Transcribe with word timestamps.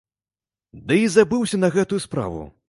Ды 0.87 0.97
і 1.03 1.11
забыўся 1.17 1.61
на 1.61 1.69
гэтую 1.77 2.01
справу. 2.09 2.41